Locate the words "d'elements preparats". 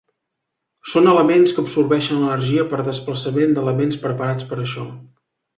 3.59-4.49